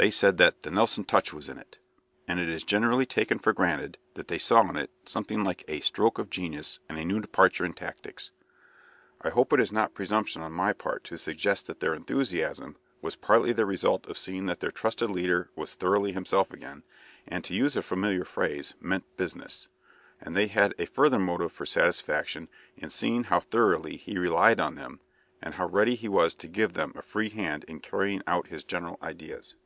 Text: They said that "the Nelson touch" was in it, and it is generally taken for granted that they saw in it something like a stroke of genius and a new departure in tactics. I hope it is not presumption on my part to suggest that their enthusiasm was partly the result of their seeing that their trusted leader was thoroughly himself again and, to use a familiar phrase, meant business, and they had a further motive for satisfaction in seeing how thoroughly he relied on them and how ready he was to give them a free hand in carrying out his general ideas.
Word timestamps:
They 0.00 0.12
said 0.12 0.36
that 0.36 0.62
"the 0.62 0.70
Nelson 0.70 1.02
touch" 1.02 1.32
was 1.32 1.48
in 1.48 1.58
it, 1.58 1.76
and 2.28 2.38
it 2.38 2.48
is 2.48 2.62
generally 2.62 3.04
taken 3.04 3.40
for 3.40 3.52
granted 3.52 3.98
that 4.14 4.28
they 4.28 4.38
saw 4.38 4.60
in 4.60 4.76
it 4.76 4.92
something 5.04 5.42
like 5.42 5.64
a 5.66 5.80
stroke 5.80 6.20
of 6.20 6.30
genius 6.30 6.78
and 6.88 6.96
a 6.96 7.04
new 7.04 7.18
departure 7.18 7.64
in 7.64 7.72
tactics. 7.72 8.30
I 9.22 9.30
hope 9.30 9.52
it 9.52 9.58
is 9.58 9.72
not 9.72 9.94
presumption 9.94 10.40
on 10.40 10.52
my 10.52 10.72
part 10.72 11.02
to 11.02 11.18
suggest 11.18 11.66
that 11.66 11.80
their 11.80 11.94
enthusiasm 11.94 12.76
was 13.02 13.16
partly 13.16 13.52
the 13.52 13.66
result 13.66 14.02
of 14.04 14.10
their 14.10 14.14
seeing 14.14 14.46
that 14.46 14.60
their 14.60 14.70
trusted 14.70 15.10
leader 15.10 15.50
was 15.56 15.74
thoroughly 15.74 16.12
himself 16.12 16.52
again 16.52 16.84
and, 17.26 17.42
to 17.42 17.54
use 17.54 17.76
a 17.76 17.82
familiar 17.82 18.24
phrase, 18.24 18.74
meant 18.80 19.02
business, 19.16 19.66
and 20.20 20.36
they 20.36 20.46
had 20.46 20.76
a 20.78 20.86
further 20.86 21.18
motive 21.18 21.50
for 21.50 21.66
satisfaction 21.66 22.48
in 22.76 22.88
seeing 22.88 23.24
how 23.24 23.40
thoroughly 23.40 23.96
he 23.96 24.16
relied 24.16 24.60
on 24.60 24.76
them 24.76 25.00
and 25.42 25.54
how 25.54 25.66
ready 25.66 25.96
he 25.96 26.06
was 26.08 26.34
to 26.36 26.46
give 26.46 26.74
them 26.74 26.92
a 26.94 27.02
free 27.02 27.30
hand 27.30 27.64
in 27.64 27.80
carrying 27.80 28.22
out 28.28 28.46
his 28.46 28.62
general 28.62 28.96
ideas. 29.02 29.56